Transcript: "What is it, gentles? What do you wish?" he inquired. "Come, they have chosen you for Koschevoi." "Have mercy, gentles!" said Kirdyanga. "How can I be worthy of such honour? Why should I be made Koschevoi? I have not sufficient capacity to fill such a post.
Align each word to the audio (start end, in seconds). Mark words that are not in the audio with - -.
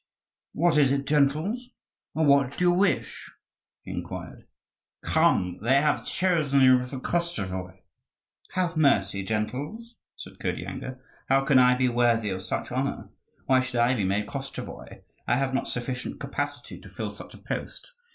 "What 0.53 0.79
is 0.79 0.91
it, 0.91 1.05
gentles? 1.05 1.69
What 2.13 2.57
do 2.57 2.63
you 2.63 2.71
wish?" 2.71 3.31
he 3.83 3.91
inquired. 3.91 4.47
"Come, 5.03 5.59
they 5.61 5.75
have 5.79 6.07
chosen 6.07 6.61
you 6.61 6.83
for 6.83 6.99
Koschevoi." 6.99 7.81
"Have 8.53 8.75
mercy, 8.75 9.21
gentles!" 9.21 9.93
said 10.15 10.39
Kirdyanga. 10.39 10.97
"How 11.29 11.41
can 11.41 11.59
I 11.59 11.75
be 11.75 11.87
worthy 11.87 12.31
of 12.31 12.41
such 12.41 12.71
honour? 12.71 13.09
Why 13.45 13.59
should 13.61 13.79
I 13.79 13.93
be 13.93 14.03
made 14.03 14.25
Koschevoi? 14.25 15.03
I 15.27 15.35
have 15.35 15.53
not 15.53 15.67
sufficient 15.67 16.19
capacity 16.19 16.79
to 16.79 16.89
fill 16.89 17.11
such 17.11 17.35
a 17.35 17.37
post. 17.37 17.93